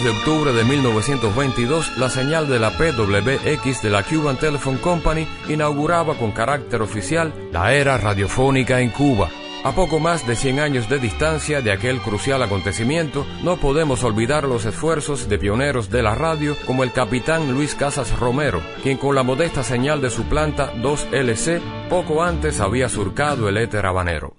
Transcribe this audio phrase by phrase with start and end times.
[0.00, 0.06] Con licencia Comayente, siete ensayos.
[0.06, 4.78] El 10 de octubre de 1922, la señal de la PWX de la Cuban Telephone
[4.78, 9.28] Company inauguraba con carácter oficial la era radiofónica en Cuba.
[9.62, 14.44] A poco más de 100 años de distancia de aquel crucial acontecimiento, no podemos olvidar
[14.44, 19.14] los esfuerzos de pioneros de la radio como el capitán Luis Casas Romero, quien con
[19.14, 21.60] la modesta señal de su planta 2LC
[21.90, 24.34] poco antes había surcado el éter habanero.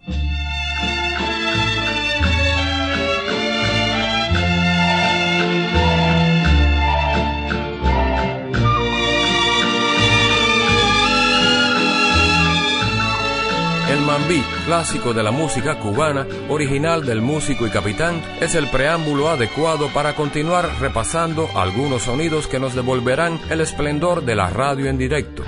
[14.12, 19.88] Mambí, clásico de la música cubana, original del músico y capitán, es el preámbulo adecuado
[19.94, 25.45] para continuar repasando algunos sonidos que nos devolverán el esplendor de la radio en directo.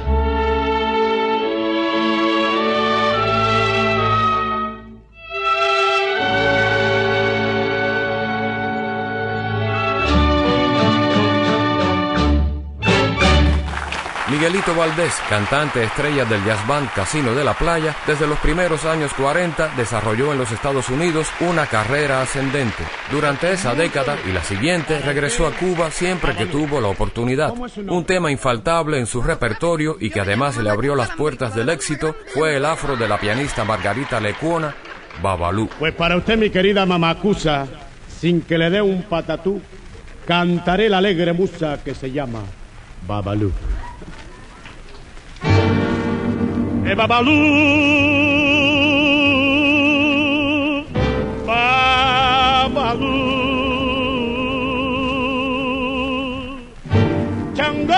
[14.44, 19.14] Miguelito Valdés, cantante estrella del jazz band Casino de la Playa, desde los primeros años
[19.14, 22.84] 40 desarrolló en los Estados Unidos una carrera ascendente.
[23.10, 27.54] Durante esa década y la siguiente regresó a Cuba siempre que tuvo la oportunidad.
[27.88, 32.14] Un tema infaltable en su repertorio y que además le abrió las puertas del éxito
[32.34, 34.76] fue el afro de la pianista Margarita Lecuona,
[35.22, 35.70] Babalú.
[35.80, 37.66] Pues para usted, mi querida mamacusa,
[38.20, 39.62] sin que le dé un patatú,
[40.28, 42.42] cantaré la alegre musa que se llama
[43.08, 43.50] Babalú.
[57.54, 57.94] Chango.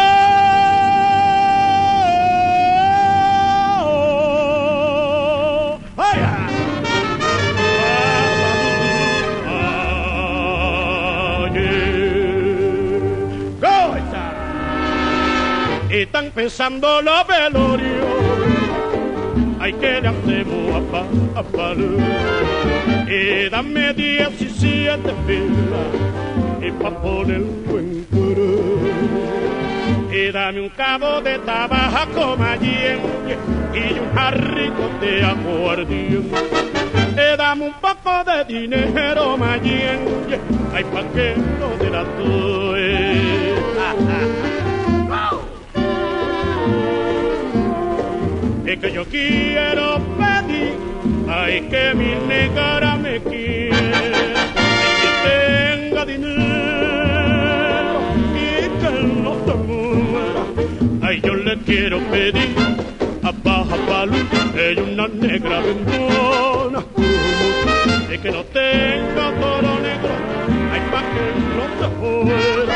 [5.98, 6.50] Ay, ah.
[15.90, 17.95] Están pensando los velorios.
[19.86, 21.06] Ay, que le hacemos a, pa,
[21.40, 21.98] a Palú.
[23.08, 25.92] Y dame 17 pilas
[26.62, 28.50] y pa' ponerlo en coro.
[30.12, 33.38] Y dame un cabo de tabaco mayengue
[33.74, 36.38] y un jarrito de aguardiente.
[37.14, 40.40] Y dame un poco de dinero mayengue,
[40.74, 42.04] ay, pa' que no de la
[48.82, 50.74] Que yo quiero pedir,
[51.28, 54.02] ay, que mi negra me quiera,
[54.86, 58.00] y que tenga dinero
[58.36, 58.38] y
[58.80, 58.92] que
[59.24, 60.44] no se muera.
[61.02, 62.56] Ay, yo le quiero pedir
[63.24, 64.18] a Baja Palú,
[64.56, 66.84] ella una negra bendona,
[68.14, 70.14] y que no tenga toro negro,
[70.72, 71.26] ay, pa' que
[71.58, 72.76] no se muera.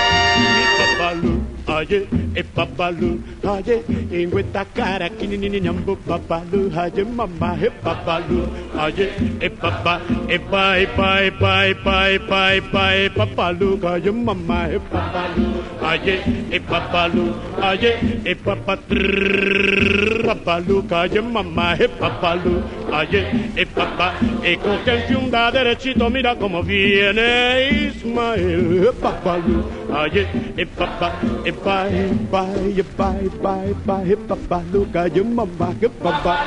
[0.55, 1.33] Mi papalú,
[1.67, 1.99] aye,
[2.39, 7.69] e papalú, aye, en esta cara, que ni ni ni ñambo papalú, aye, mamá, e
[7.83, 8.47] papalú,
[8.79, 9.11] aye,
[9.41, 13.09] e papá, e pa, e pa, e pa, e pa, e pa, e pa, e
[13.09, 15.47] papalú, aye, mamá, e papalú,
[15.89, 22.61] aye, e papalú, aye, e papá, trrrr, papalú, aye, mamá, e papalú,
[22.91, 23.21] aye,
[23.55, 24.13] e papá,
[24.43, 31.11] e con que encienda derechito, mira cómo viene Ismael, e papalú, aye, e papá,
[31.43, 35.89] e pa, e pa, e pa, e pa, e pa, e papalú, aye, mamá, e
[35.89, 36.45] papá.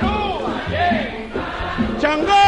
[2.01, 2.43] Chango,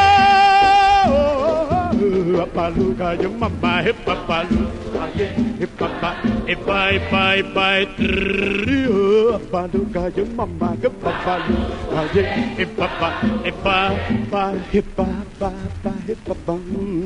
[2.55, 4.71] papaluca, yo mamá, he papalu,
[5.13, 6.17] he papá,
[6.47, 11.57] he pa, he pa, he pa, he trio, papaluca, yo mamá, que papalu,
[12.57, 13.11] he papá,
[13.45, 13.93] he pa,
[14.31, 15.07] pa, he pa,
[15.39, 15.51] pa,
[15.83, 16.55] pa, he papá,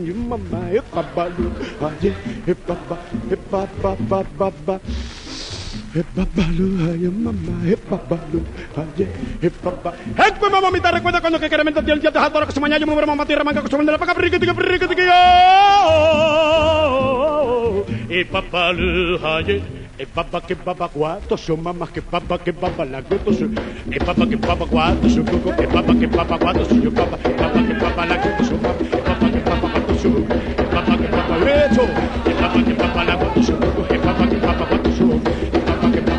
[0.06, 1.50] yo mamá, he papalu,
[2.46, 2.98] he papá,
[3.28, 4.80] he pa, pa, pa, pa,
[5.94, 7.64] ay mamá,
[9.62, 9.94] papá.
[10.38, 13.06] Pues mamita, recuerda cuando que queremos el día de jadora que se mañana yo me
[13.06, 15.02] mamá tierra manga que se vende la paca frica tica frica tica
[18.10, 19.62] He papalu, ay,
[19.98, 23.54] he papá que papá cuatro son mamás que papá que papá la goto son.
[23.90, 27.16] He papá que papá cuatro son coco, he papá que papá cuatro son yo papá,
[27.16, 30.26] papá que papá la goto son mamá, he papá que papá cuatro son,
[30.58, 31.82] he papá que papá lecho,
[32.26, 33.84] he papá que papá la goto son coco,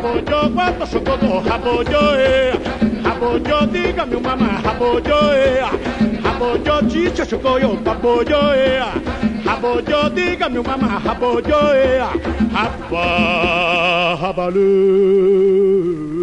[0.00, 2.52] Jabo yo, cuánto socodo, jabo yo eh.
[3.02, 5.60] Jabo yo, dígame un mamá, jabo yo eh.
[6.22, 8.78] Jabo yo, chicho chocoyo, jabo yo eh.
[9.44, 12.00] Jabo yo, dígame un mamá, jabo yo eh.
[12.52, 16.17] Jaba, jabalú.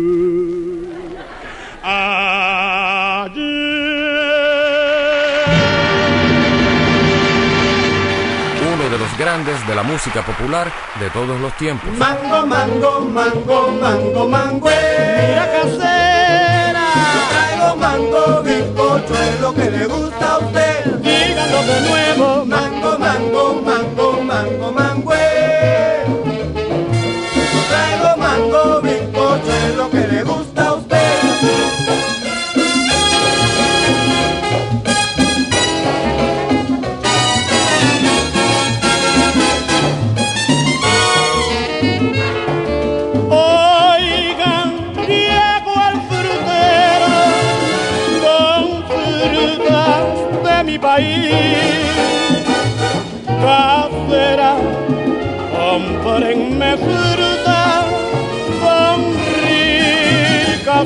[9.75, 11.89] De la música popular de todos los tiempos.
[11.98, 14.69] Mango, mango, mango, mango, mango.
[14.69, 16.86] Mira casera.
[17.13, 20.86] Yo traigo mango, bizcocho, es lo que le gusta a usted.
[21.00, 22.45] Dígalo de nuevo.
[22.45, 24.95] Mango, mango, mango, mango, mango.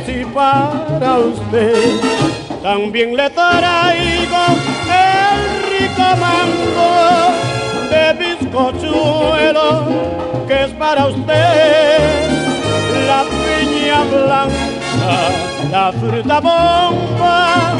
[0.09, 2.01] Y para usted.
[2.63, 4.43] También le traigo
[4.89, 6.93] el rico mango
[7.89, 9.67] de bizcochuelo
[10.47, 11.99] que es para usted.
[13.07, 15.15] La piña blanca,
[15.71, 17.75] la fruta bomba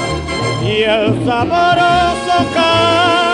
[0.64, 3.29] y el sabroso canité.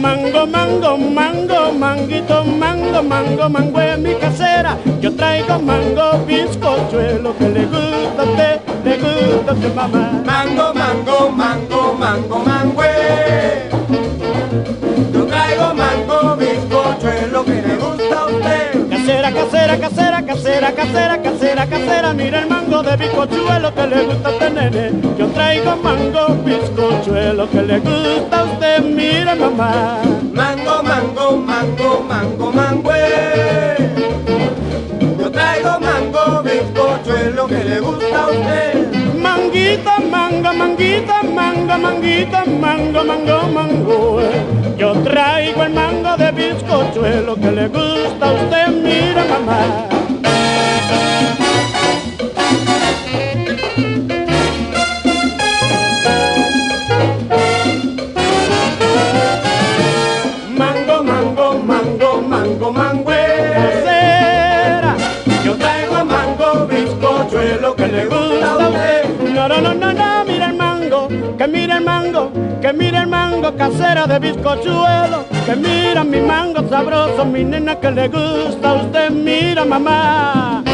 [0.00, 4.76] Mango, mango, mango, manguito, mango, mango, mango es mi casera.
[5.00, 10.22] Yo traigo mango, bizcochuelo que le gusta a usted, le gusta a mamá.
[10.24, 12.82] Mango, mango, mango, mango, mango.
[15.12, 18.87] Yo traigo mango, bizcocho, es lo que le gusta a usted.
[19.28, 24.28] Casera, casera, casera, casera, casera, casera, casera, mira el mango de bizcochuelo que le gusta
[24.30, 25.02] a usted, nene.
[25.18, 29.98] Yo traigo mango, bizcochuelo que le gusta a usted, mira mamá.
[30.32, 32.90] Mango, mango, mango, mango, mango.
[35.20, 39.14] Yo traigo mango, bizcocho, es lo que le gusta a usted.
[39.14, 44.57] Manguita, manga, manguita, manga, manguita, mango, mango, mango.
[44.78, 49.88] Yo traigo el mango de bizcochuelo que le gusta a usted, mira mamá.
[60.56, 63.10] Mango, mango, mango, mango, mango.
[63.10, 64.96] Casera,
[65.44, 68.98] Yo traigo mango, bizcocho, es lo que le gusta a usted.
[71.38, 76.68] Que mira el mango, que mira el mango casera de bizcochuelo, que mira mi mango
[76.68, 80.64] sabroso, mi nena que le gusta usted, mira mamá.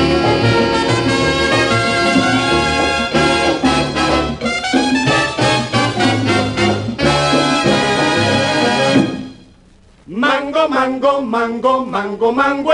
[10.06, 12.72] Mango, mango, mango, mango, mango.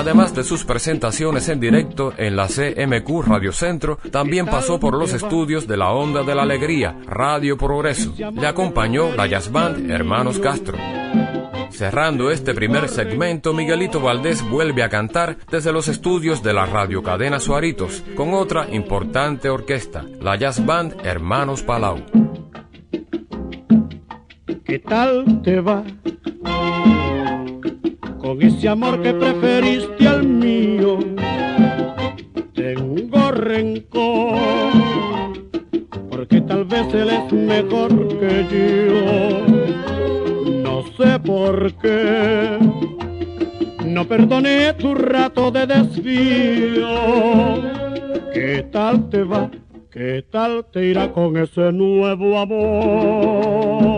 [0.00, 5.12] Además de sus presentaciones en directo en la CMQ Radio Centro, también pasó por los
[5.12, 8.14] estudios de la Onda de la Alegría, Radio Progreso.
[8.32, 10.78] Le acompañó la jazz band Hermanos Castro.
[11.68, 17.38] Cerrando este primer segmento, Miguelito Valdés vuelve a cantar desde los estudios de la radiocadena
[17.38, 21.98] Suaritos con otra importante orquesta, la jazz band Hermanos Palau.
[24.64, 25.84] ¿Qué tal te va?
[28.30, 31.00] Con ese amor que preferiste al mío,
[32.54, 34.38] tengo rencor,
[36.08, 39.44] porque tal vez él es mejor que yo.
[40.62, 42.56] No sé por qué,
[43.84, 46.86] no perdoné tu rato de desvío.
[48.32, 49.50] ¿Qué tal te va?
[49.90, 53.90] ¿Qué tal te irá con ese nuevo amor?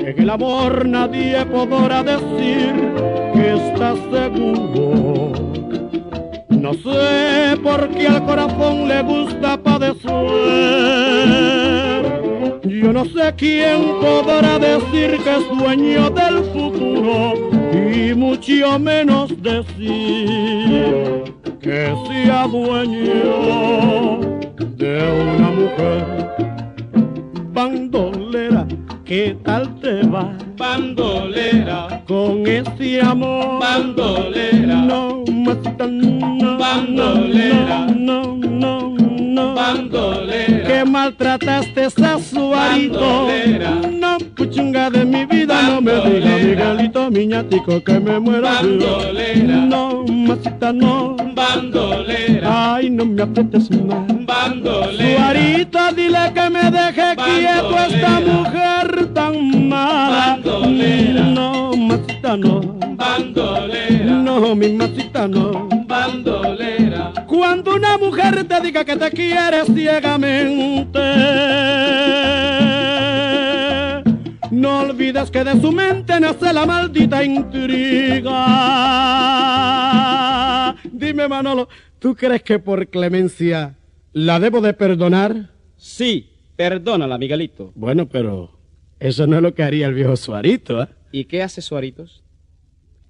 [0.00, 2.74] En el amor nadie podrá decir
[3.34, 5.32] que estás seguro.
[6.48, 10.10] No sé por qué al corazón le gusta padecer.
[12.64, 17.34] Yo no sé quién podrá decir que es dueño del futuro
[17.92, 24.20] y mucho menos decir que sea dueño
[24.76, 24.98] de
[25.36, 26.30] una mujer
[29.10, 30.32] ¿qué tal te va?
[30.56, 33.58] bandolera, Con ese amor.
[33.60, 36.56] bandolera, No, masita, no.
[36.58, 37.86] Bandolera.
[37.96, 39.19] No, no, no.
[39.34, 43.00] Bandolera, Que maltrataste a Suarito.
[43.00, 43.70] Bandolera.
[43.92, 46.36] No, puchunga de mi vida, no me diga.
[46.74, 48.42] Miguelito, miñatico, que me muero.
[48.42, 48.88] yo.
[48.98, 49.56] Bandolera.
[49.56, 51.16] No, masita, no.
[51.34, 54.06] bandolera, Ay, no me aprietes más.
[54.26, 60.36] bandolera, Suarito, dile que me deje quieto esta mujer tan mala.
[60.42, 61.22] Bandolera.
[61.22, 62.79] No, masita, no.
[63.00, 65.68] Bandolera, No, mi masita, no.
[65.86, 70.98] bandolera, Cuando una mujer te diga que te quiere ciegamente,
[74.50, 78.46] no olvides que de su mente nace la maldita intriga.
[80.92, 83.76] Dime, Manolo, ¿tú crees que por clemencia
[84.12, 85.50] la debo de perdonar?
[85.76, 87.72] Sí, perdónala, Miguelito.
[87.74, 88.50] Bueno, pero
[88.98, 90.88] eso no es lo que haría el viejo Suarito, ¿eh?
[91.12, 92.22] ¿Y qué hace Suaritos?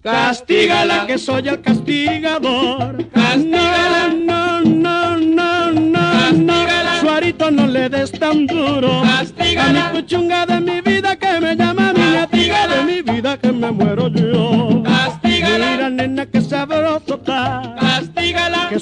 [0.03, 3.07] Castígala que soy el castigador.
[3.11, 4.09] Castígala.
[4.25, 6.01] No, no, no, no, no.
[6.01, 7.01] Castígala.
[7.01, 9.03] Suarito no le des tan duro.
[9.03, 9.89] Castígala.
[9.89, 12.77] A mi cuchunga de mi vida que me llama mi atiga Castígala.
[12.77, 14.83] de mi vida que me muero yo.
[14.85, 15.71] Castígala.
[15.73, 17.70] Mira, nena, que sabroso está.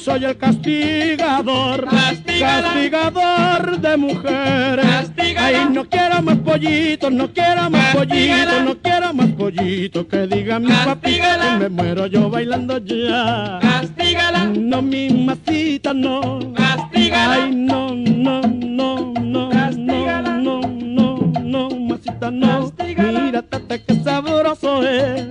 [0.08, 1.84] Soy el castigador.
[1.88, 2.62] Castígala.
[2.62, 4.86] Castigador de mujeres.
[4.86, 5.46] Castígala.
[5.46, 10.06] Ay, no quiero más pollitos, no quiero más pollitos, no quiero más pollitos.
[10.06, 11.44] Que diga mi Castígala.
[11.44, 13.58] que me muero yo bailando ya.
[13.60, 16.38] castígala, No, mi masita, no.
[16.54, 20.30] castígala, Ay, no, no, no, no, Castígala.
[20.38, 22.70] no, no, no, no, masita, no.
[22.70, 23.20] Castígala.
[23.20, 25.26] Mira, tata, qué sabroso es.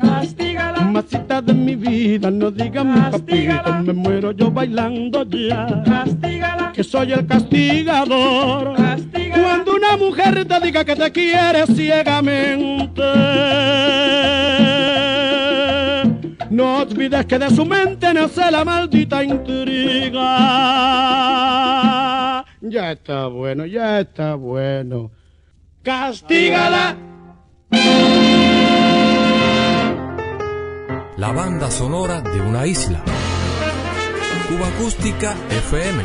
[1.47, 3.63] De mi vida, no diga mi Castígala.
[3.63, 5.81] papito, me muero yo bailando ya.
[5.83, 8.75] castígala, Que soy el castigador.
[8.75, 9.43] Castígala.
[9.43, 13.01] Cuando una mujer te diga que te quiere ciegamente.
[16.49, 20.25] No olvides que de su mente nace la maldita intriga.
[22.61, 25.11] Ya está bueno, ya está bueno.
[25.83, 26.95] Castígala.
[31.17, 33.03] La banda sonora de una isla.
[34.47, 36.03] Cuba Acústica FM.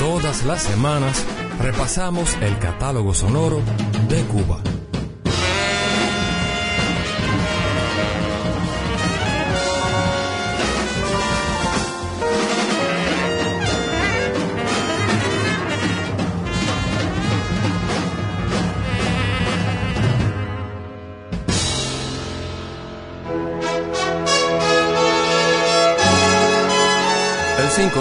[0.00, 1.24] Todas las semanas
[1.60, 3.60] repasamos el catálogo sonoro
[4.08, 4.60] de Cuba.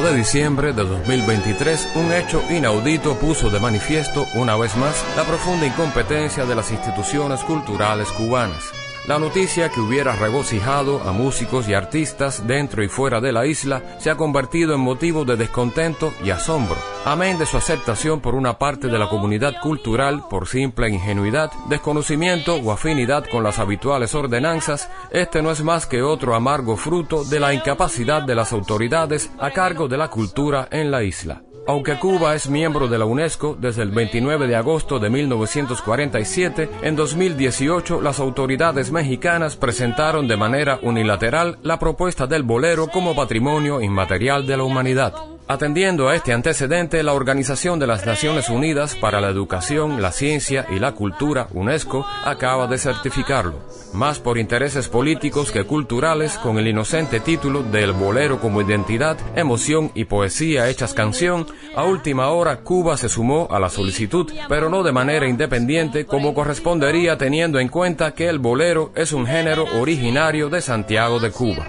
[0.08, 5.66] De diciembre de 2023, un hecho inaudito puso de manifiesto una vez más la profunda
[5.66, 8.72] incompetencia de las instituciones culturales cubanas.
[9.08, 13.82] La noticia que hubiera regocijado a músicos y artistas dentro y fuera de la isla
[14.00, 18.60] se ha convertido en motivo de descontento y asombro, amén de su aceptación por una
[18.60, 24.90] parte de la comunidad cultural por simple ingenuidad, desconocimiento o afinidad con las habituales ordenanzas,
[25.12, 29.52] este no es más que otro amargo fruto de la incapacidad de las autoridades a
[29.52, 31.47] cargo de la cultura en la isla.
[31.68, 36.96] Aunque Cuba es miembro de la UNESCO desde el 29 de agosto de 1947, en
[36.96, 44.48] 2018 las autoridades mexicanas presentaron de manera unilateral la propuesta del bolero como patrimonio inmaterial
[44.48, 45.37] de la humanidad.
[45.50, 50.66] Atendiendo a este antecedente, la Organización de las Naciones Unidas para la Educación, la Ciencia
[50.70, 53.54] y la Cultura, UNESCO, acaba de certificarlo.
[53.94, 59.18] Más por intereses políticos que culturales, con el inocente título de El bolero como identidad,
[59.38, 64.68] emoción y poesía hechas canción, a última hora Cuba se sumó a la solicitud, pero
[64.68, 69.64] no de manera independiente como correspondería teniendo en cuenta que el bolero es un género
[69.80, 71.68] originario de Santiago de Cuba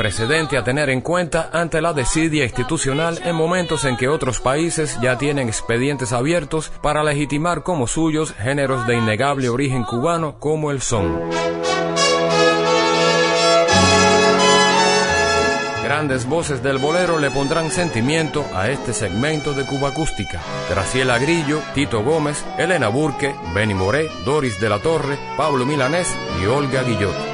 [0.00, 4.98] precedente a tener en cuenta ante la desidia institucional en momentos en que otros países
[5.02, 10.80] ya tienen expedientes abiertos para legitimar como suyos géneros de innegable origen cubano como el
[10.80, 11.20] son.
[15.84, 20.40] Grandes voces del bolero le pondrán sentimiento a este segmento de Cuba Acústica.
[20.70, 26.08] Graciela Grillo, Tito Gómez, Elena Burke, Benny Moré, Doris de la Torre, Pablo Milanés
[26.42, 27.29] y Olga Guillot.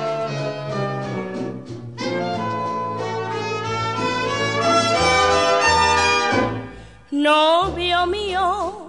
[7.26, 8.88] Novio mío,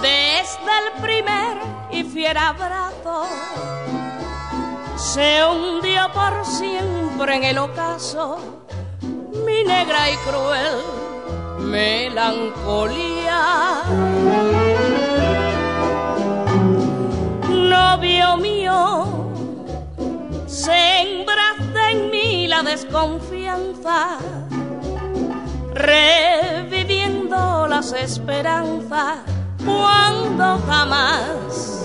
[0.00, 1.56] desde el primer
[1.90, 3.24] y fiel abrazo,
[4.96, 8.38] se hundió por siempre en el ocaso
[9.44, 10.76] mi negra y cruel
[11.58, 13.42] melancolía.
[17.48, 19.32] novio mío,
[20.46, 24.18] sembraste en mí la desconfianza,
[25.80, 29.18] reviviendo las esperanzas
[29.64, 31.84] cuando jamás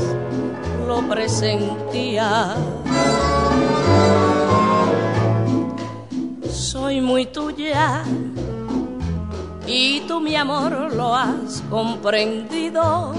[0.87, 2.55] lo presentía.
[6.49, 8.03] Soy muy tuya
[9.65, 13.13] y tú mi amor lo has comprendido.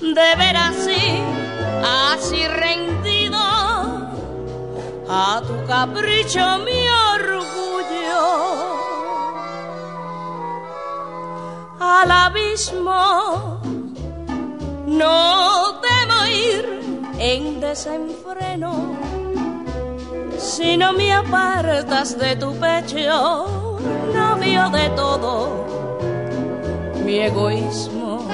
[0.00, 1.22] De ver así,
[1.84, 3.38] así rendido
[5.08, 8.67] a tu capricho mi orgullo.
[11.80, 13.60] Al abismo
[14.86, 16.64] no temo ir
[17.18, 18.96] en desenfreno
[20.38, 23.78] si no me apartas de tu pecho
[24.12, 25.66] novio de todo
[27.04, 28.26] mi egoísmo.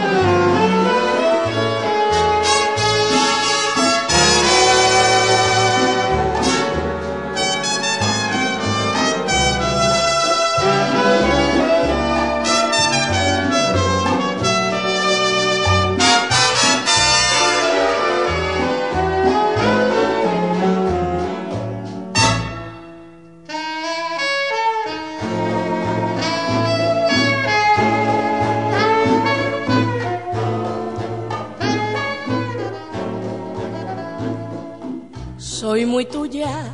[35.95, 36.73] Muy tuya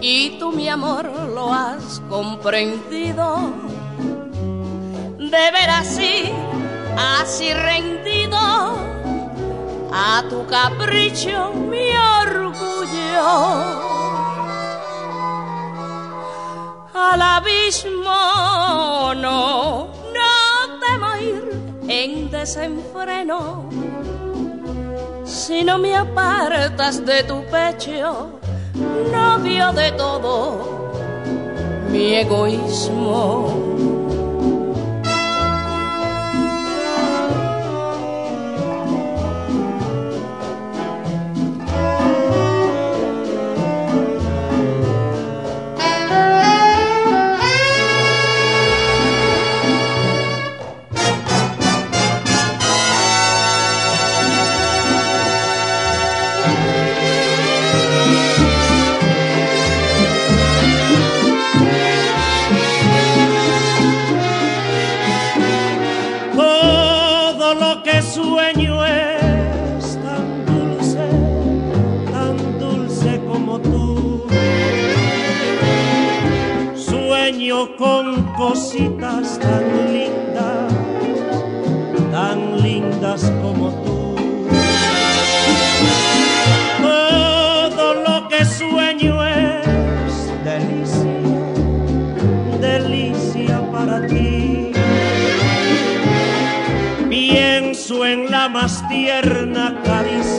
[0.00, 3.50] y tú mi amor lo has comprendido.
[5.18, 6.30] De ver así,
[6.96, 8.38] así rendido
[9.92, 11.88] a tu capricho mi
[12.22, 13.30] orgullo.
[16.94, 21.44] Al abismo no, no temo ir
[21.88, 23.68] en desenfreno
[25.40, 28.38] si no me apartas de tu pecho,
[29.10, 30.92] novio de todo
[31.90, 33.89] mi egoísmo.
[78.50, 80.72] Cositas tan lindas,
[82.10, 84.16] tan lindas como tú.
[86.82, 91.20] Todo lo que sueño es delicia,
[92.60, 94.72] delicia para ti.
[97.08, 100.29] Pienso en la más tierna caricia,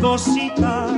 [0.00, 0.97] Sueño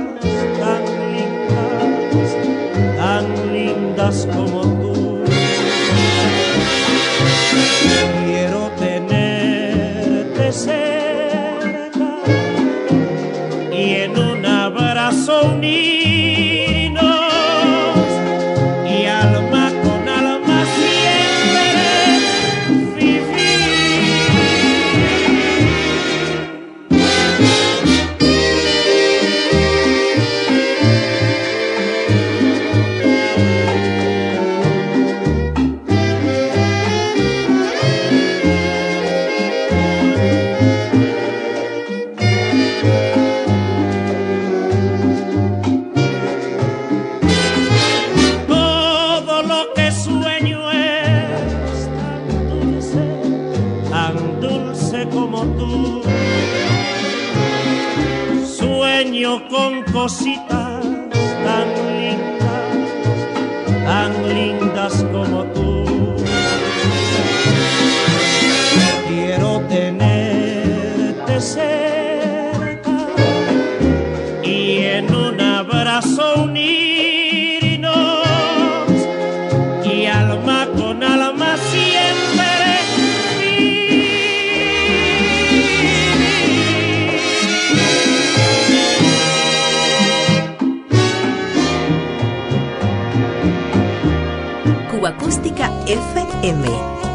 [95.01, 97.10] Lengua Acústica FM.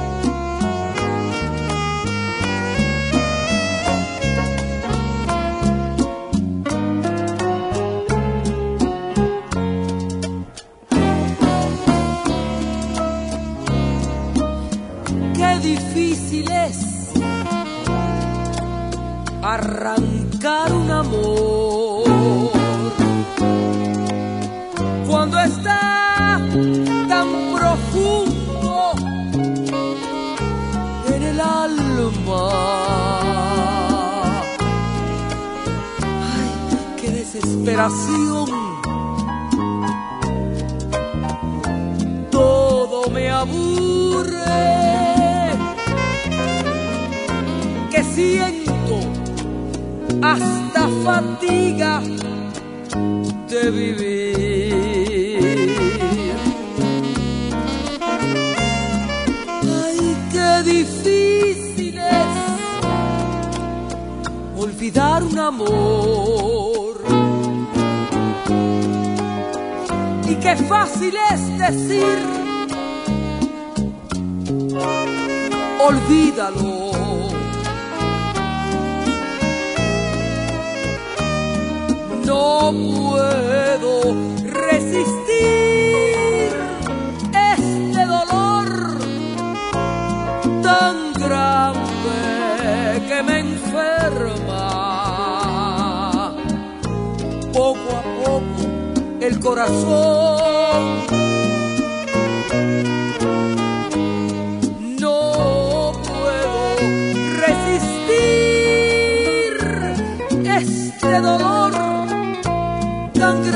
[113.16, 113.56] 어떤 그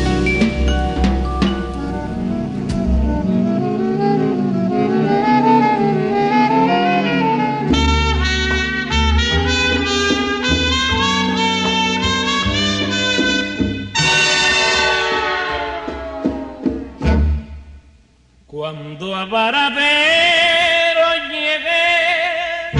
[19.31, 22.75] paradero llegué,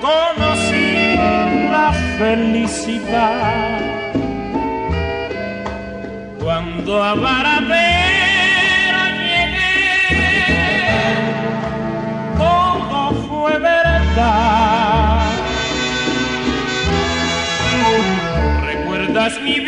[0.00, 1.16] conocí
[1.70, 3.78] la felicidad.
[6.40, 10.08] Cuando a paradero llegué,
[12.36, 15.30] todo fue verdad.
[18.64, 19.59] ¿Recuerdas mi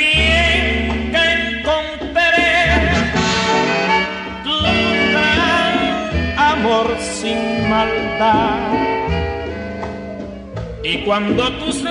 [10.84, 11.81] Y cuando tus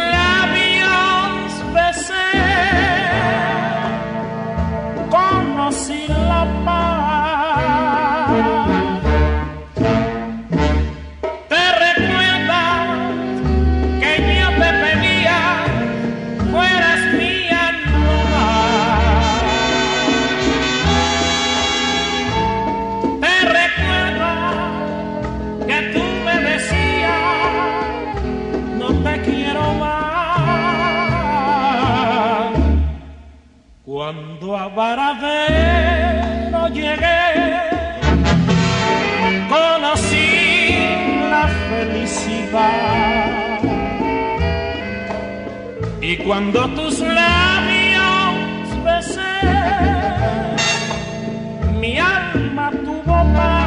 [34.69, 37.59] Varadero llegué,
[39.49, 40.77] conocí
[41.29, 43.59] la felicidad.
[46.01, 49.39] Y cuando tus labios besé,
[51.79, 53.60] mi alma tuvo paz.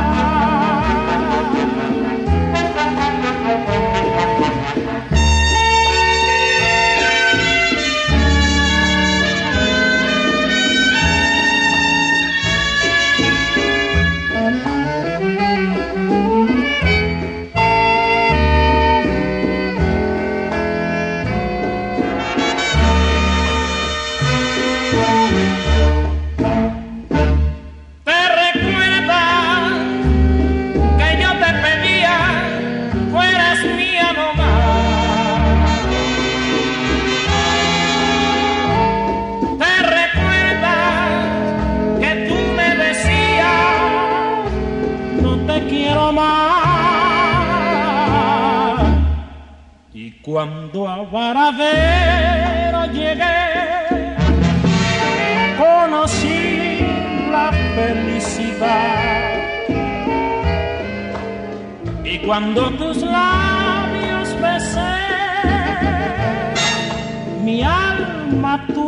[50.35, 54.17] Cuando a Varadero llegué,
[55.57, 56.81] conocí
[57.31, 59.31] la felicidad.
[62.05, 64.97] Y cuando tus labios besé,
[67.45, 68.84] mi alma tuvo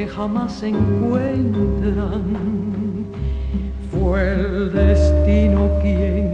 [0.00, 2.22] que jamás se encuentran.
[3.90, 6.29] Fue el destino quien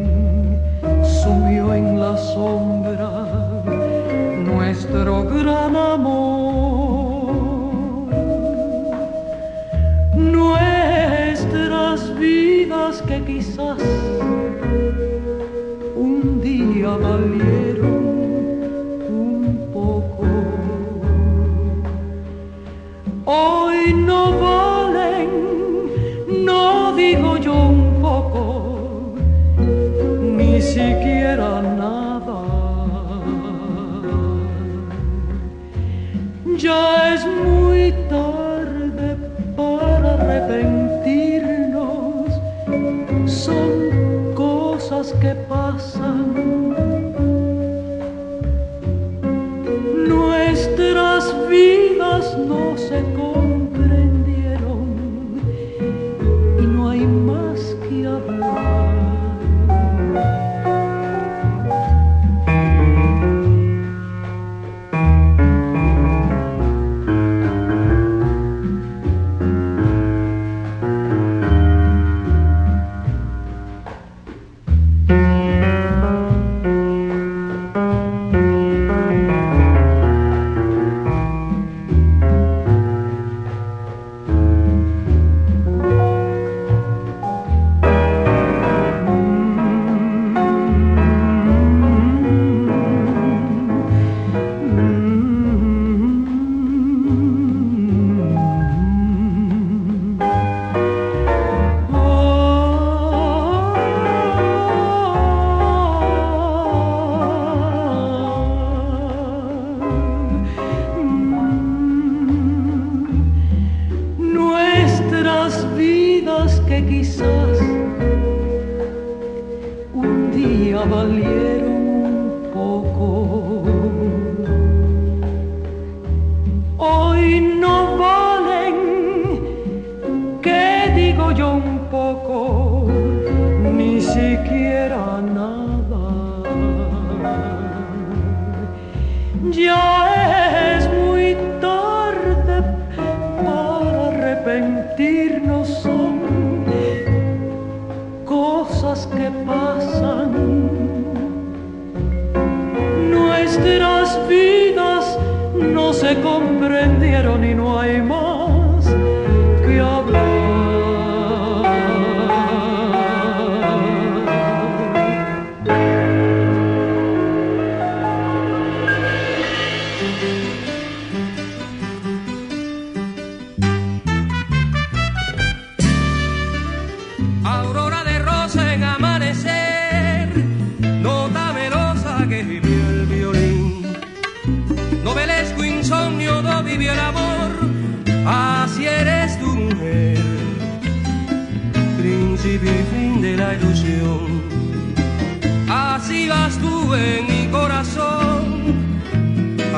[196.95, 199.01] en mi corazón,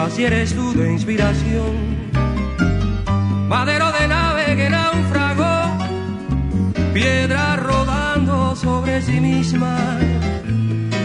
[0.04, 1.72] así eres tú de inspiración.
[3.48, 5.78] Madero de nave que naufragó
[6.92, 9.98] piedra rodando sobre sí misma,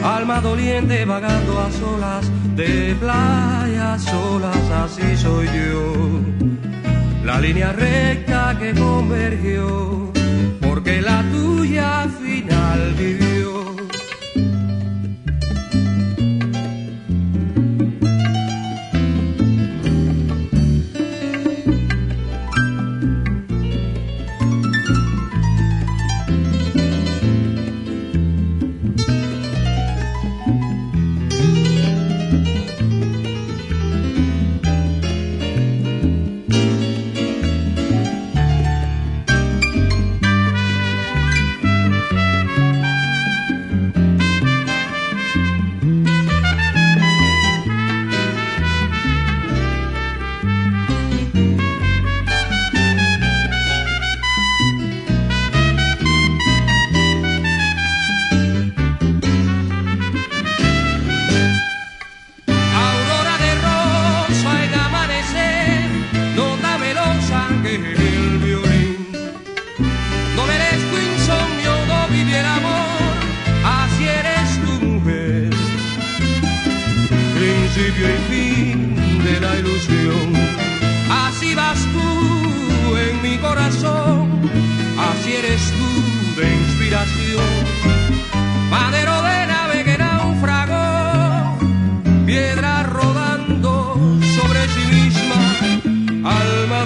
[0.03, 6.21] alma doliente vagando a solas de playas solas, así soy yo.
[7.23, 10.11] La línea recta que convergió,
[10.61, 13.32] porque la tuya al final vivió.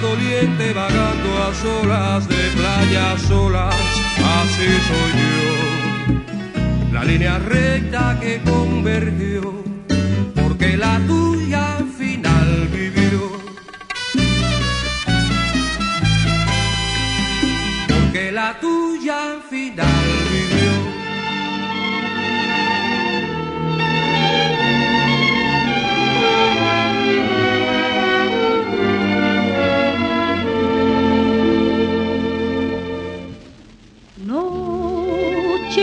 [0.00, 3.74] Doliente vagando a solas de playas solas,
[4.40, 6.92] así soy yo.
[6.92, 9.64] La línea recta que convergió,
[10.34, 11.37] porque la tuya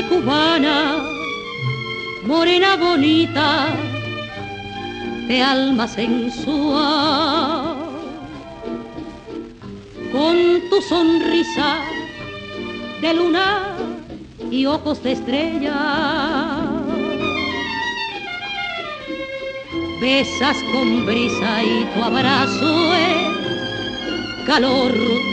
[0.03, 1.07] Cubana,
[2.25, 3.67] morena bonita,
[5.27, 7.77] de alma sensual,
[10.11, 10.35] con
[10.69, 11.79] tu sonrisa
[13.01, 13.73] de luna
[14.51, 15.79] y ojos de estrella.
[20.01, 24.91] Besas con brisa y tu abrazo es calor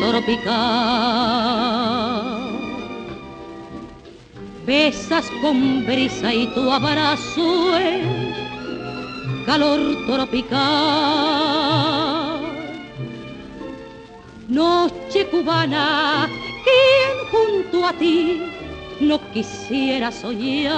[0.08, 1.81] tropical.
[4.66, 8.06] Besas con brisa y tu abrazo es
[9.44, 10.60] calor tropical.
[14.48, 16.28] Noche cubana,
[16.62, 18.40] ¿quién junto a ti
[19.00, 20.72] no quisiera soñar?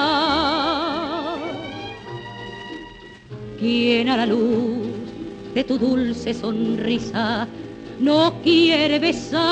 [3.58, 4.78] ¿Quién a la luz
[5.54, 7.46] de tu dulce sonrisa
[8.00, 9.44] no quiere besar?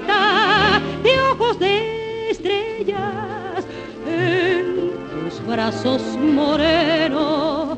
[0.00, 3.64] De ojos de estrellas,
[4.06, 7.76] en tus brazos morenos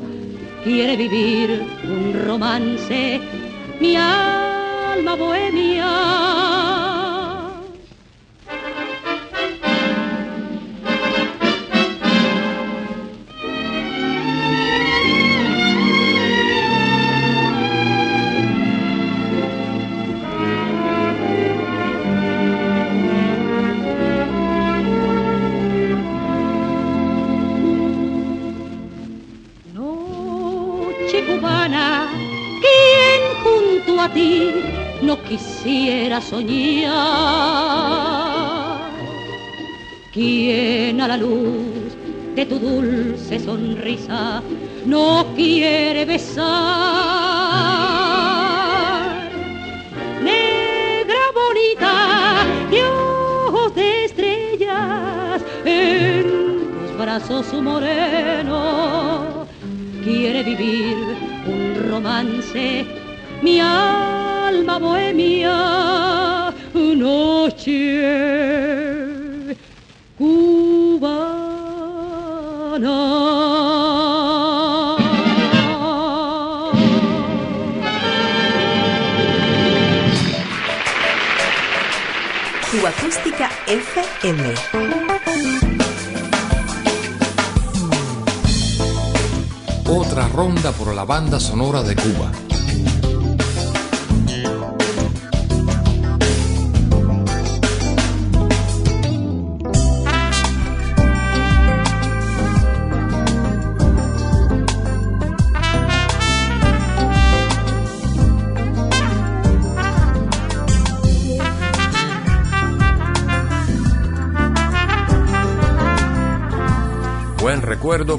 [0.63, 3.19] quiere vivir un romance,
[3.81, 6.54] mi alma bohemia.
[36.15, 36.95] Quisiera soñar.
[40.13, 41.95] ¿Quién a la luz
[42.35, 44.41] de tu dulce sonrisa
[44.85, 46.45] no quiere besar?
[50.21, 59.45] Negra bonita, Dios de estrellas, en tus brazos su moreno
[60.03, 60.95] quiere vivir
[61.47, 62.85] un romance
[63.41, 64.04] mi alma
[64.73, 67.85] bohemia, noche
[70.17, 71.35] cubana.
[82.71, 84.53] Cuba Acústica FM.
[89.87, 92.54] Otra ronda por la banda sonora de Cuba.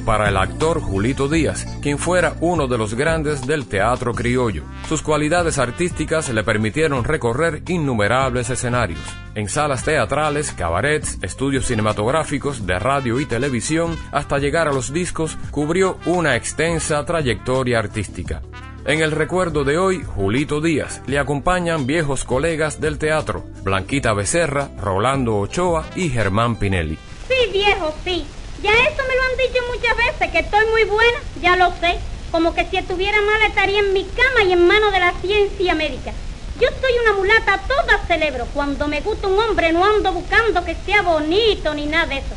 [0.04, 4.62] Para el actor Julito Díaz, quien fuera uno de los grandes del teatro criollo.
[4.88, 9.00] Sus cualidades artísticas le permitieron recorrer innumerables escenarios.
[9.34, 15.36] En salas teatrales, cabarets, estudios cinematográficos, de radio y televisión, hasta llegar a los discos,
[15.50, 18.42] cubrió una extensa trayectoria artística.
[18.84, 24.70] En el recuerdo de hoy, Julito Díaz, le acompañan viejos colegas del teatro, Blanquita Becerra,
[24.80, 26.96] Rolando Ochoa y Germán Pinelli.
[27.26, 28.24] Sí, viejo, sí.
[28.62, 31.98] Ya eso me lo han dicho muchas veces, que estoy muy buena, ya lo sé.
[32.30, 35.74] Como que si estuviera mala estaría en mi cama y en manos de la ciencia
[35.74, 36.12] médica.
[36.61, 38.46] Yo soy una mulata toda celebro.
[38.54, 42.34] Cuando me gusta un hombre no ando buscando que sea bonito ni nada de eso.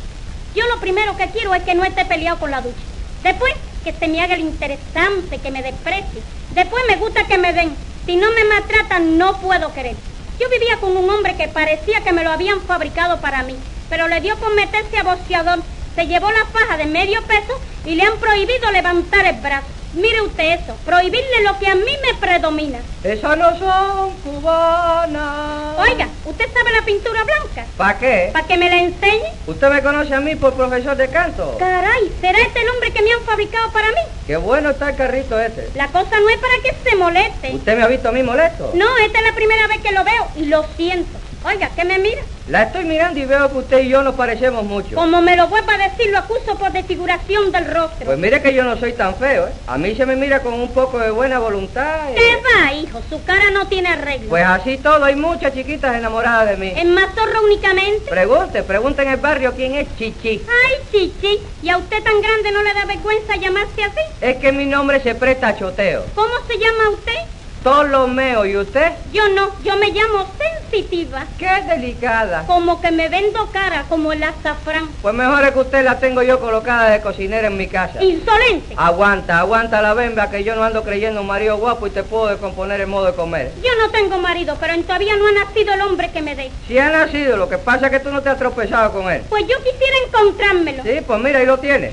[0.54, 2.76] Yo lo primero que quiero es que no esté peleado con la ducha.
[3.22, 6.22] Después, que se me haga el interesante, que me desprecie.
[6.54, 7.74] Después me gusta que me den.
[8.04, 9.96] Si no me maltratan, no puedo querer.
[10.38, 13.56] Yo vivía con un hombre que parecía que me lo habían fabricado para mí,
[13.88, 15.60] pero le dio por meterse a boxeador.
[15.94, 19.66] Se llevó la faja de medio peso y le han prohibido levantar el brazo.
[19.92, 22.78] Mire usted eso, prohibirle lo que a mí me predomina.
[23.02, 25.76] Esas no son cubanas.
[25.78, 27.66] Oiga, ¿usted sabe la pintura blanca?
[27.76, 28.30] ¿Para qué?
[28.32, 29.32] ¿Para que me la enseñe?
[29.48, 31.56] ¿Usted me conoce a mí por profesor de canto?
[31.58, 34.00] Caray, ¿será este el hombre que me han fabricado para mí?
[34.28, 35.70] Qué bueno está el carrito ese.
[35.74, 37.50] La cosa no es para que se moleste.
[37.56, 38.70] ¿Usted me ha visto a mí molesto?
[38.74, 41.18] No, esta es la primera vez que lo veo y lo siento.
[41.42, 42.20] Oiga, ¿qué me mira?
[42.48, 44.94] La estoy mirando y veo que usted y yo nos parecemos mucho.
[44.96, 48.04] Como me lo vuelva a decir, lo acuso por desfiguración del rostro.
[48.04, 49.52] Pues mire que yo no soy tan feo, ¿eh?
[49.66, 52.10] A mí se me mira con un poco de buena voluntad.
[52.10, 53.00] y- ¿Qué va, hijo?
[53.08, 54.28] Su cara no tiene arreglo.
[54.28, 56.74] Pues así todo, hay muchas chiquitas enamoradas de mí.
[56.76, 58.10] ¿Es mazorro únicamente?
[58.10, 60.44] Pregunte, pregunte en el barrio quién es Chichi.
[60.46, 64.00] Ay, chichi, ¿y a usted tan grande no le da vergüenza llamarse así?
[64.20, 66.06] Es que mi nombre se presta a choteo.
[66.14, 67.39] ¿Cómo se llama usted?
[67.62, 68.92] Ptolomeo, ¿y usted?
[69.12, 71.26] Yo no, yo me llamo sensitiva.
[71.38, 72.44] Qué delicada.
[72.46, 74.88] Como que me vendo cara, como el azafrán.
[75.02, 78.02] Pues mejor es que usted la tengo yo colocada de cocinera en mi casa.
[78.02, 78.74] Insolente.
[78.76, 82.28] Aguanta, aguanta la bemba que yo no ando creyendo un marido guapo y te puedo
[82.28, 83.52] descomponer el modo de comer.
[83.62, 86.50] Yo no tengo marido, pero todavía no ha nacido el hombre que me dé.
[86.66, 89.22] Si ha nacido, lo que pasa es que tú no te has tropezado con él.
[89.28, 90.82] Pues yo quisiera encontrármelo.
[90.82, 91.92] Sí, pues mira, ahí lo tienes.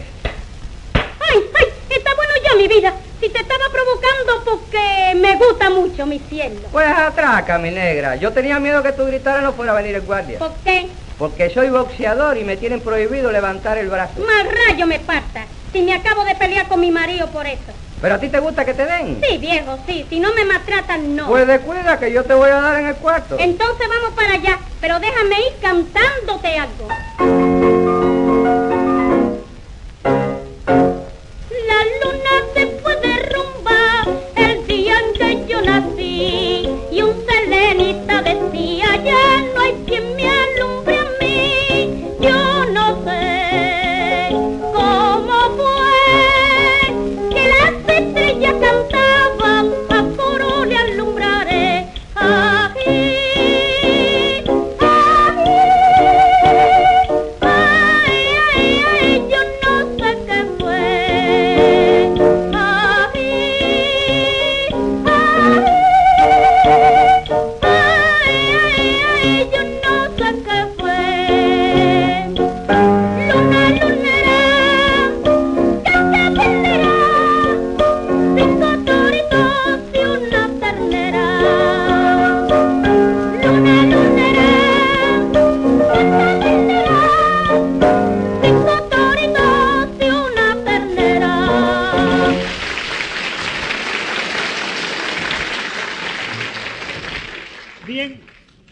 [0.94, 2.94] Ay, ay, está bueno ya mi vida.
[3.28, 6.62] Si te estaba provocando porque me gusta mucho mi cielo.
[6.72, 8.16] Pues atraca, mi negra.
[8.16, 10.40] Yo tenía miedo que tú gritaras no fuera a venir el guardia.
[10.40, 10.88] ¿Por qué?
[11.20, 14.22] Porque soy boxeador y me tienen prohibido levantar el brazo.
[14.22, 15.46] Más rayo me parta.
[15.74, 17.74] Si me acabo de pelear con mi marido por eso.
[18.02, 19.22] ¿Pero a ti te gusta que te den?
[19.22, 20.06] Sí, viejo, sí.
[20.10, 21.28] Si no me maltratan, no.
[21.28, 23.36] Pues descuida que yo te voy a dar en el cuarto.
[23.38, 27.57] Entonces vamos para allá, pero déjame ir cantándote algo.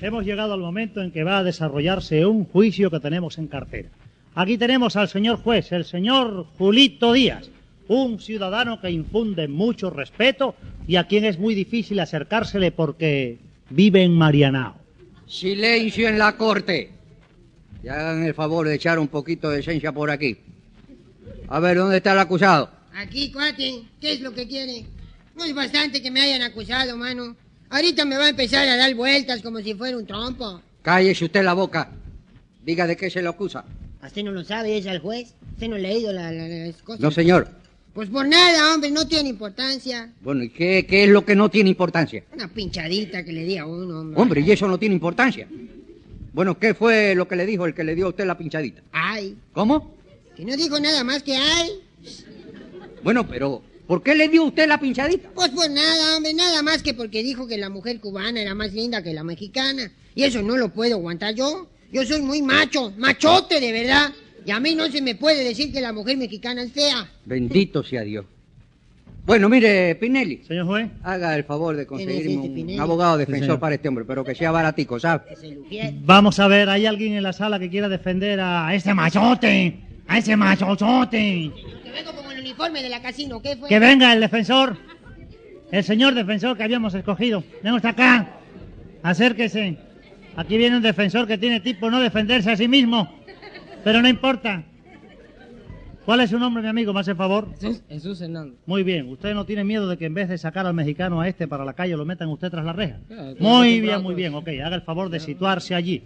[0.02, 3.90] Hemos llegado al momento en que va a desarrollarse un juicio que tenemos en cartera.
[4.36, 7.50] Aquí tenemos al señor juez, el señor Julito Díaz,
[7.88, 10.56] un ciudadano que infunde mucho respeto
[10.88, 13.38] y a quien es muy difícil acercársele porque
[13.70, 14.76] vive en Marianao.
[15.26, 16.92] Silencio en la corte.
[17.84, 20.38] Y hagan el favor de echar un poquito de esencia por aquí.
[21.48, 22.70] A ver, ¿dónde está el acusado?
[22.96, 24.86] Aquí, cuate, ¿qué es lo que quiere?
[25.36, 27.36] No es bastante que me hayan acusado, mano.
[27.70, 30.62] Ahorita me va a empezar a dar vueltas como si fuera un trompo.
[30.82, 31.90] Cállese usted la boca.
[32.64, 33.66] Diga de qué se le acusa.
[34.04, 34.78] ¿Usted no lo sabe?
[34.78, 35.34] ¿Es al juez?
[35.54, 37.02] ¿Usted no ha leído la- la- las cosas?
[37.02, 37.48] No, señor.
[37.94, 40.12] Pues por nada, hombre, no tiene importancia.
[40.22, 42.24] Bueno, ¿y qué, qué es lo que no tiene importancia?
[42.34, 44.22] Una pinchadita que le di a uno, hombre.
[44.22, 45.48] Hombre, y eso no tiene importancia.
[46.34, 48.82] Bueno, ¿qué fue lo que le dijo el que le dio a usted la pinchadita?
[48.92, 49.96] Ay, ¿Cómo?
[50.36, 51.70] que no dijo nada más que ay.
[53.04, 55.30] Bueno, pero ¿por qué le dio usted la pinchadita?
[55.34, 58.74] Pues por nada, hombre, nada más que porque dijo que la mujer cubana era más
[58.74, 59.92] linda que la mexicana.
[60.16, 61.68] Y eso no lo puedo aguantar yo.
[61.92, 64.12] Yo soy muy macho, machote de verdad.
[64.46, 67.10] Y a mí no se me puede decir que la mujer mexicana es fea.
[67.26, 68.26] Bendito sea Dios.
[69.26, 70.44] Bueno, mire, Pinelli.
[70.48, 70.88] Señor juez.
[71.04, 72.78] Haga el favor de conseguirme un, Pinelli?
[72.78, 75.24] abogado defensor para este hombre, pero que sea baratico, ¿sabe?
[76.02, 79.80] Vamos a ver, ¿hay alguien en la sala que quiera defender a ese machote?
[80.08, 81.52] A ese machochote.
[82.46, 83.68] Uniforme de la casino, ¿qué fue?
[83.68, 84.78] Que venga el defensor.
[85.72, 87.44] El señor defensor que habíamos escogido.
[87.64, 88.28] Venga usted acá.
[89.02, 89.80] Acérquese.
[90.36, 93.12] Aquí viene un defensor que tiene tipo no defenderse a sí mismo.
[93.84, 94.64] Pero no importa.
[96.06, 96.94] ¿Cuál es su nombre, mi amigo?
[96.94, 97.50] ¿Me hace favor?
[97.90, 98.60] Jesús Hernández.
[98.68, 99.10] Muy bien.
[99.10, 101.66] ¿Usted no tiene miedo de que en vez de sacar al mexicano a este para
[101.66, 103.00] la calle lo metan usted tras la reja?
[103.08, 104.36] Claro, estoy Muy bien, muy bien.
[104.36, 106.04] Ok, haga el favor de situarse allí.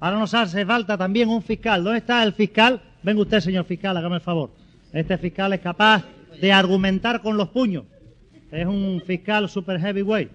[0.00, 1.84] Ahora nos hace falta también un fiscal.
[1.84, 2.80] ¿Dónde está el fiscal?
[3.02, 4.63] Venga usted, señor fiscal, hágame el favor.
[4.94, 6.04] Este fiscal es capaz
[6.40, 7.84] de argumentar con los puños.
[8.50, 10.30] Es un fiscal super heavyweight.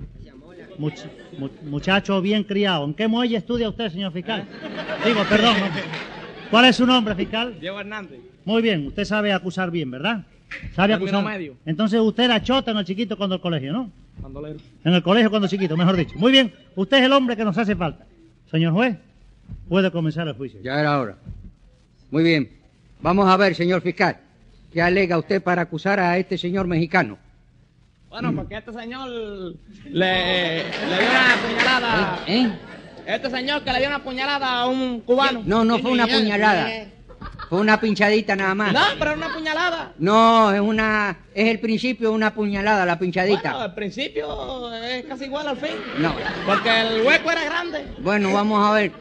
[0.77, 1.05] Much-
[1.37, 2.85] mu- muchacho bien criado.
[2.85, 4.45] ¿En qué muelle estudia usted, señor fiscal?
[5.05, 5.55] Digo, perdón.
[5.59, 5.65] no.
[6.51, 7.59] ¿Cuál es su nombre, fiscal?
[7.59, 8.19] Diego Hernández.
[8.45, 10.25] Muy bien, usted sabe acusar bien, ¿verdad?
[10.73, 11.23] Sabe acusar.
[11.23, 11.55] medio.
[11.65, 13.91] Entonces usted era chota en el chiquito cuando el colegio, ¿no?
[14.19, 14.57] Bandolero.
[14.83, 16.15] En el colegio cuando chiquito, mejor dicho.
[16.17, 18.05] Muy bien, usted es el hombre que nos hace falta.
[18.49, 18.97] Señor juez,
[19.67, 20.59] puede comenzar el juicio.
[20.63, 21.17] Ya era hora.
[22.09, 22.49] Muy bien.
[23.01, 24.17] Vamos a ver, señor fiscal.
[24.71, 27.17] ¿Qué alega usted para acusar a este señor mexicano?
[28.09, 32.19] Bueno, porque este señor le, le dio una puñalada.
[32.27, 32.51] ¿Eh?
[33.05, 35.41] Este señor que le dio una puñalada a un cubano.
[35.45, 36.69] No, no fue una puñalada.
[37.49, 38.73] Fue una pinchadita nada más.
[38.73, 39.93] No, pero una puñalada.
[39.97, 43.51] No, es una, es el principio de una puñalada, la pinchadita.
[43.51, 45.71] Bueno, al principio es casi igual al fin.
[45.97, 46.13] No.
[46.45, 47.87] Porque el hueco era grande.
[47.99, 48.91] Bueno, vamos a ver.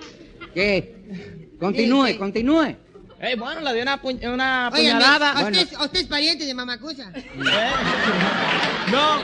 [0.54, 1.52] ¿Qué?
[1.60, 2.74] Continúe, continúe.
[3.20, 5.32] Eh, bueno, le dio una, puñ- una Oiga, puñalada.
[5.32, 7.10] ¿a usted, a usted es pariente de Mamacusa?
[8.92, 9.22] No.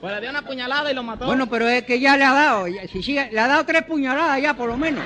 [0.00, 1.26] Pues le dio una puñalada y lo mató.
[1.26, 3.82] Bueno, pero es que ya le ha dado, ya- si sigue, le ha dado tres
[3.84, 5.04] puñaladas ya por lo menos.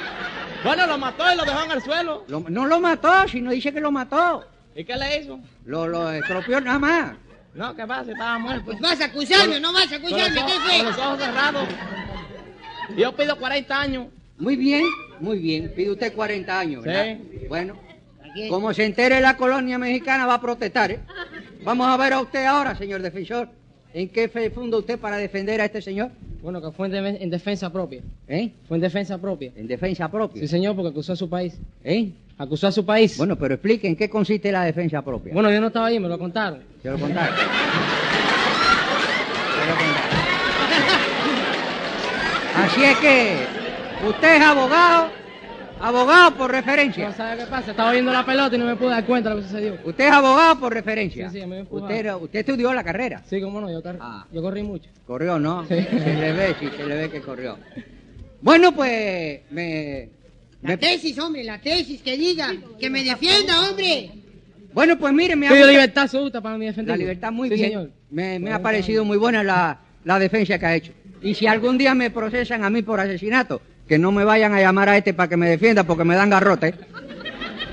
[0.64, 2.24] Bueno, lo mató y lo dejó en el suelo.
[2.28, 4.44] Lo- no lo mató, sino dice que lo mató.
[4.74, 5.40] ¿Y qué le hizo?
[5.64, 7.12] Lo, lo estropeó nada más.
[7.54, 8.10] No, ¿qué pasa?
[8.12, 8.64] Estaba muerto.
[8.66, 10.76] Pues vas a acusarme no vas a acusarme, ¿qué fue?
[10.78, 11.68] Con los ojos cerrados.
[12.96, 14.06] Yo pido 40 años.
[14.38, 14.84] Muy bien,
[15.20, 15.72] muy bien.
[15.74, 17.04] Pide usted 40 años, ¿verdad?
[17.30, 17.46] Sí.
[17.48, 17.74] Bueno,
[18.48, 21.00] como se entere la colonia mexicana va a protestar, ¿eh?
[21.64, 23.48] Vamos a ver a usted ahora, señor defensor.
[23.94, 26.10] ¿En qué fe funda usted para defender a este señor?
[26.42, 28.00] Bueno, que fue en, de- en defensa propia.
[28.26, 28.50] ¿Eh?
[28.66, 29.52] Fue en defensa propia.
[29.54, 30.40] ¿En defensa propia?
[30.42, 31.54] Sí, señor, porque acusó a su país.
[31.84, 32.10] ¿Eh?
[32.38, 33.16] Acusó a su país.
[33.18, 35.34] Bueno, pero explique en qué consiste la defensa propia.
[35.34, 36.60] Bueno, yo no estaba ahí, me lo contaron.
[36.82, 37.36] Se lo contaron.
[37.36, 37.42] Se
[39.68, 40.12] lo contaron.
[42.56, 43.36] Así es que
[44.08, 45.08] usted es abogado,
[45.82, 47.08] abogado por referencia.
[47.08, 47.70] No, ¿sabe qué pasa?
[47.72, 49.78] Estaba viendo la pelota y no me pude dar cuenta de lo que sucedió.
[49.84, 51.28] Usted es abogado por referencia.
[51.30, 53.22] Sí, sí, me usted, usted estudió la carrera.
[53.28, 54.26] Sí, cómo no, yo, Ah.
[54.32, 54.88] yo corrí mucho.
[55.06, 55.62] Corrió, ¿no?
[55.66, 55.74] Sí.
[55.74, 57.58] Se le ve, sí, se le ve que corrió.
[58.40, 60.08] Bueno, pues me,
[60.62, 64.10] La tesis, hombre, la tesis, que diga, que me defienda, hombre.
[64.72, 66.90] Bueno, pues mire, me ha Pido gustado- libertad absoluta para mi defensa.
[66.92, 67.66] La libertad muy Sí, bien.
[67.68, 67.90] señor.
[68.10, 70.92] Me, me ha parecido muy buena la, la defensa que ha hecho.
[71.20, 73.60] Y si algún día me procesan a mí por asesinato,
[73.92, 76.30] que no me vayan a llamar a este para que me defienda porque me dan
[76.30, 76.74] garrote.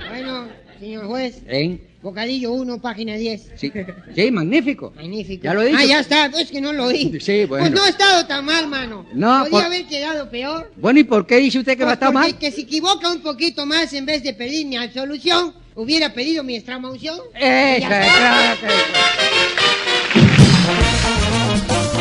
[0.10, 0.48] Bueno,
[0.78, 1.80] señor juez, ¿Eh?
[2.02, 3.52] bocadillo 1, página 10.
[3.56, 3.72] Sí,
[4.14, 4.92] sí, magnífico.
[4.98, 5.44] Magnífico.
[5.46, 5.78] Ya lo dicho.
[5.80, 7.18] Ah, ya está, es que no lo oí.
[7.22, 7.64] Sí, bueno.
[7.64, 9.06] Pues no ha estado tan mal, mano.
[9.14, 10.70] No, Podía por- haber quedado peor.
[10.76, 12.38] Bueno, ¿y por qué dice usted que va a Pues estar mal?
[12.38, 16.58] que se equivoca un poquito más en vez de pedir mi absolución, hubiera pedido mi
[16.58, 17.18] extramaunción.
[17.34, 18.58] Esa,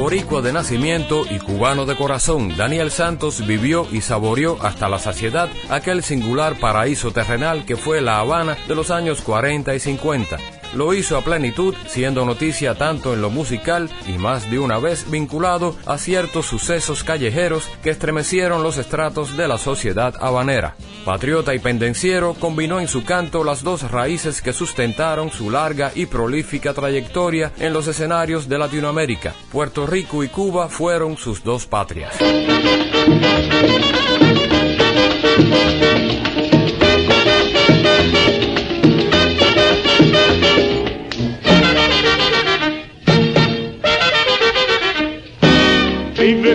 [0.00, 5.50] Boricua de nacimiento y cubano de corazón, Daniel Santos vivió y saboreó hasta la saciedad
[5.68, 10.38] aquel singular paraíso terrenal que fue La Habana de los años 40 y 50.
[10.74, 15.10] Lo hizo a plenitud, siendo noticia tanto en lo musical y más de una vez
[15.10, 20.76] vinculado a ciertos sucesos callejeros que estremecieron los estratos de la sociedad habanera.
[21.04, 26.06] Patriota y pendenciero, combinó en su canto las dos raíces que sustentaron su larga y
[26.06, 29.34] prolífica trayectoria en los escenarios de Latinoamérica.
[29.50, 32.14] Puerto Rico y Cuba fueron sus dos patrias.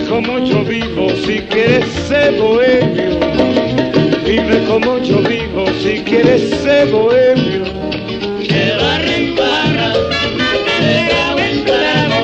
[0.08, 3.18] Como yo vivo si quieres ser bohemio.
[4.24, 7.64] Vive como yo vivo si quieres ser bohemio.
[8.40, 9.92] Que barra en barra,
[10.80, 12.18] de cabo en clavo,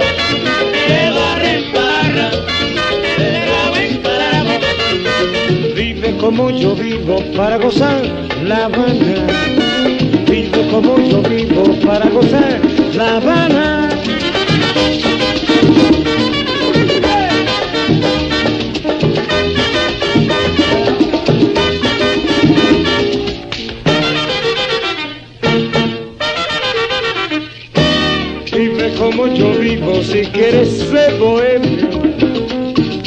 [0.72, 2.30] que barra en barra,
[3.18, 5.74] de cabo en clavo.
[5.74, 8.03] Vive como yo vivo para gozar
[8.45, 9.26] La Habana.
[10.28, 12.61] Vive como yo vivo para gozar
[12.95, 13.91] La Habana.
[29.03, 31.88] Como yo vivo si quieres ser bohemio.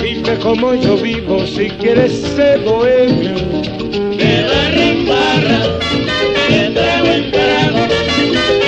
[0.01, 3.35] Vive como yo vivo si quieres ser bohemio.
[4.17, 5.59] Que barra en barra,
[6.49, 7.83] de trago en trago,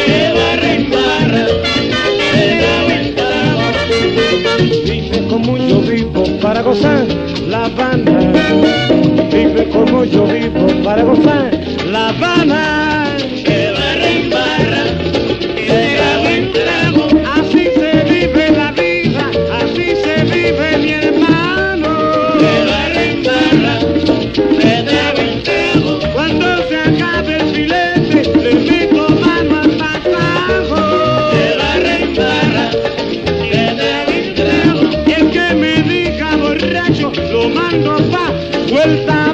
[0.05, 1.45] que barra en barra,
[2.34, 3.65] de trago en trago.
[4.86, 7.05] Vive como yo vivo para gozar
[7.45, 8.19] La Habana.
[9.34, 11.51] Vive como yo vivo para gozar
[11.91, 12.86] La Habana.
[38.88, 39.26] Vuelta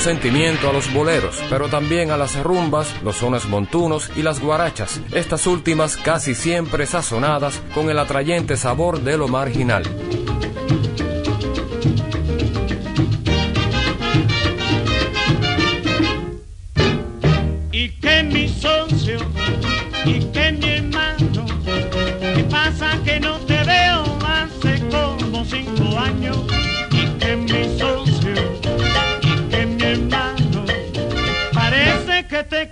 [0.00, 5.00] sentimiento a los boleros, pero también a las rumbas, los sones montunos y las guarachas,
[5.12, 9.82] estas últimas casi siempre sazonadas con el atrayente sabor de lo marginal.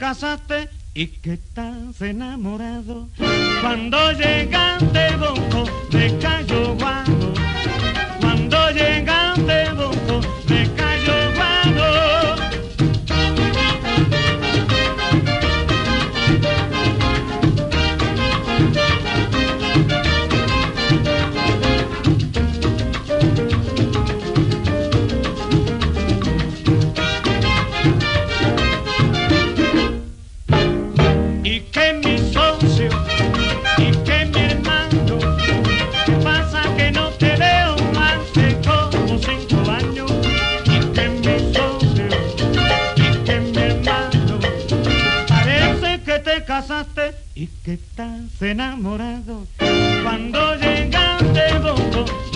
[0.08, 3.10] casaste y que estás enamorado.
[3.60, 7.34] Cuando llegaste, bonco, me cayó guapo.
[8.18, 9.27] Cuando llegaste,
[47.98, 49.44] estás enamorado.
[50.04, 52.27] Cuando llegaste, vos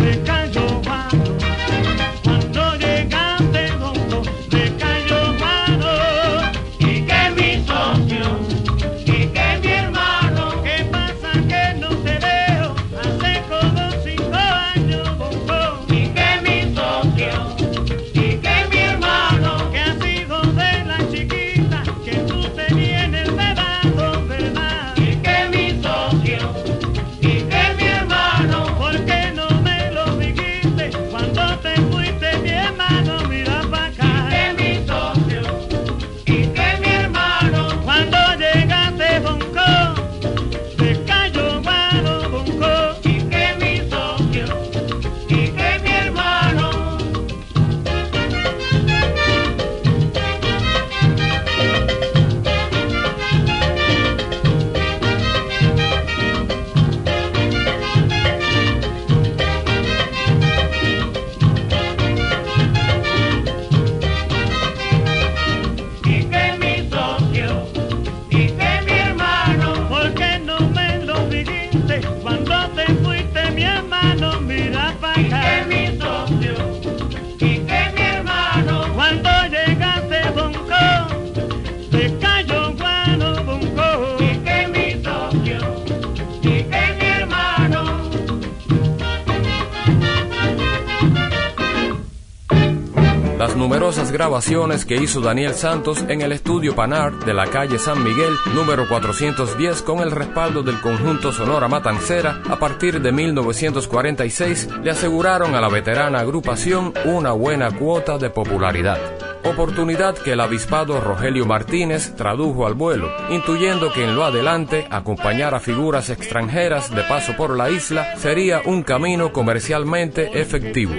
[94.23, 98.87] grabaciones que hizo Daniel Santos en el estudio Panart de la calle San Miguel, número
[98.87, 105.61] 410, con el respaldo del conjunto Sonora Matancera, a partir de 1946 le aseguraron a
[105.61, 109.01] la veterana agrupación una buena cuota de popularidad
[109.45, 115.53] oportunidad que el avispado Rogelio Martínez tradujo al vuelo, intuyendo que en lo adelante acompañar
[115.53, 120.95] a figuras extranjeras de paso por la isla sería un camino comercialmente efectivo.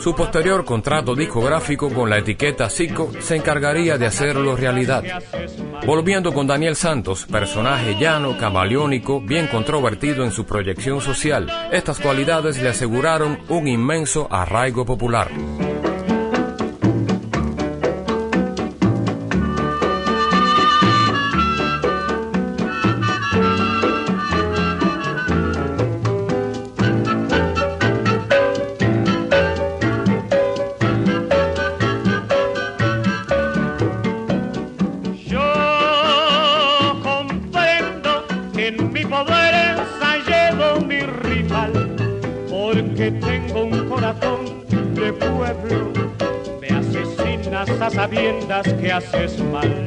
[0.00, 5.02] Su posterior contrato discográfico con la etiqueta Zico se encargaría de hacerlo realidad.
[5.84, 12.62] Volviendo con Daniel Santos, personaje llano, camaleónico, bien controvertido en su proyección social, estas cualidades
[12.62, 15.28] le aseguraron un inmenso arraigo popular.
[48.62, 49.77] que haces mal.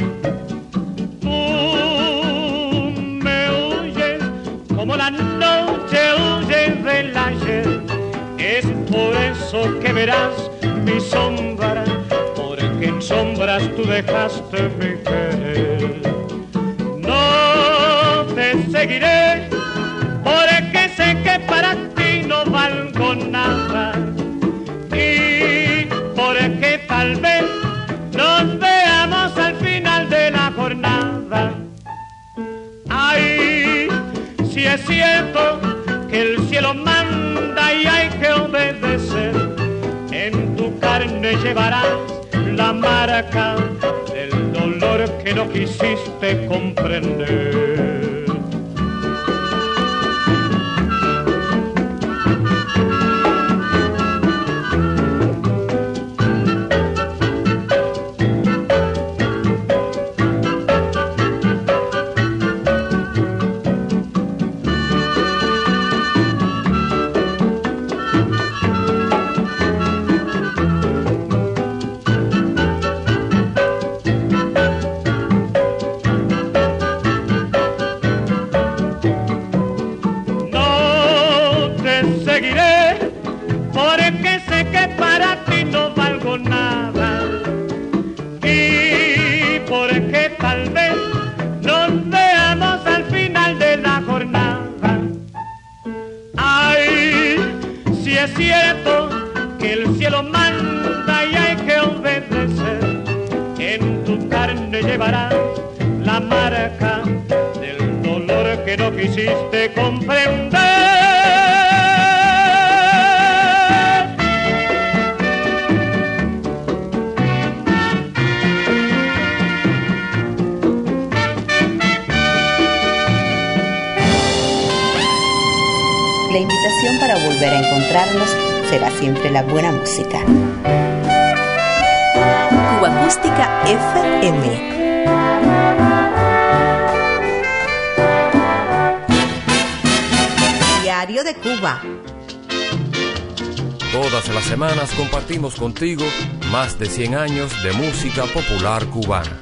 [144.52, 146.04] Semanas compartimos contigo
[146.52, 149.42] más de 100 años de música popular cubana.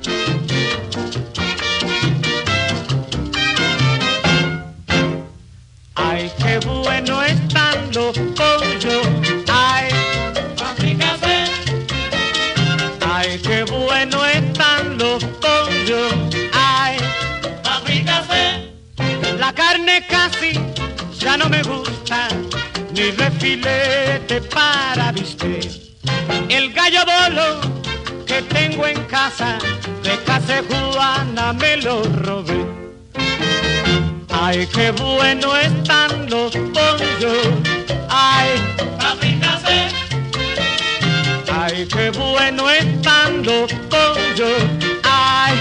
[42.50, 44.64] Qué bueno están los pollos.
[45.04, 45.56] Ay,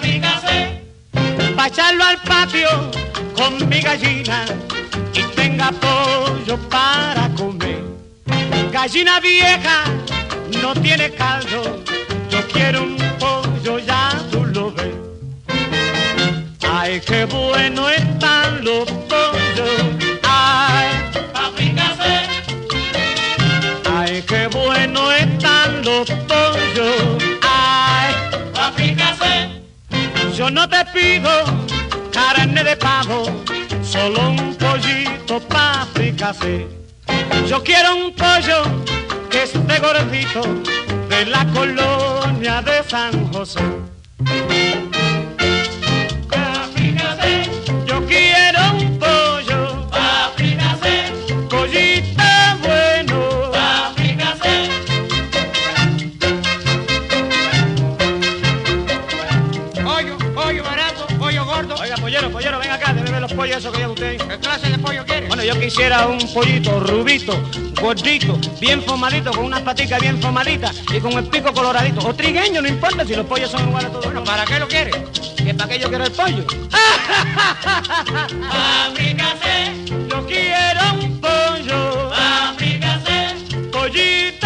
[0.00, 0.80] fíjate.
[1.56, 2.68] Pa' al patio
[3.34, 4.44] con mi gallina
[5.12, 7.82] y tenga pollo para comer.
[8.70, 9.84] Gallina vieja
[10.62, 11.82] no tiene caldo.
[12.30, 14.94] Yo quiero un pollo, ya tú lo ves.
[16.70, 19.03] Ay, qué bueno están los pollos.
[26.10, 27.22] Pollos.
[27.42, 28.14] Ay,
[28.76, 29.62] fíjate.
[30.36, 31.30] Yo no te pido
[32.12, 33.24] carne de pavo,
[33.82, 36.66] solo un pollito pa' fricase.
[37.46, 38.62] Yo quiero un pollo
[39.30, 40.42] que esté gordito
[41.08, 43.60] de la colonia de San José.
[65.46, 67.38] yo quisiera un pollito rubito,
[67.80, 72.06] gordito, bien formadito, con unas paticas bien formaditas y con el pico coloradito.
[72.06, 74.06] O trigueño, no importa si los pollos son iguales a todos.
[74.06, 74.96] Bueno, ¿para qué lo quieres?
[75.36, 76.46] ¿Que para qué yo quiero el pollo?
[78.50, 79.74] Fábricase,
[80.10, 82.10] yo quiero un pollo.
[82.10, 83.34] Fábricase,
[83.70, 84.43] pollito.